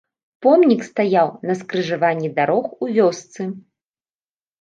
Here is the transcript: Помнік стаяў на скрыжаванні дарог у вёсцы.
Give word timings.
Помнік 0.43 0.79
стаяў 0.85 1.27
на 1.49 1.53
скрыжаванні 1.59 2.29
дарог 2.39 2.65
у 2.87 2.89
вёсцы. 2.97 3.47